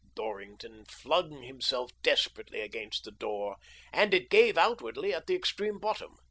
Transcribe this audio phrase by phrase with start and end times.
[0.15, 3.57] Dorrington flung himself desperately against the door,
[3.93, 6.17] and it gave outwardly at the extreme bottom.